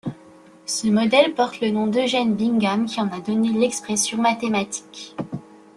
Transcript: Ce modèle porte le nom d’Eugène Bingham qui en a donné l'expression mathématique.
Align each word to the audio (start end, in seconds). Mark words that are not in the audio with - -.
Ce 0.65 0.87
modèle 0.87 1.35
porte 1.35 1.61
le 1.61 1.69
nom 1.69 1.85
d’Eugène 1.85 2.33
Bingham 2.33 2.87
qui 2.87 2.99
en 2.99 3.07
a 3.11 3.19
donné 3.19 3.49
l'expression 3.49 4.17
mathématique. 4.19 5.15